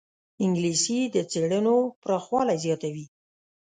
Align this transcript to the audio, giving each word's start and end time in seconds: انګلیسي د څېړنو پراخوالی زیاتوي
انګلیسي 0.43 0.99
د 1.13 1.15
څېړنو 1.31 1.75
پراخوالی 2.01 2.57
زیاتوي 2.65 3.05